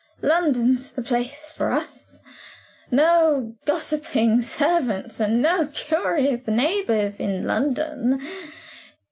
[0.23, 2.23] London's the place for us.
[2.89, 8.19] No gossiping servants and no curious neighbors in London.